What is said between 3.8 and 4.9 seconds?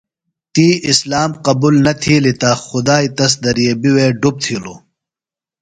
وے ڈُپ تِھیلوۡ۔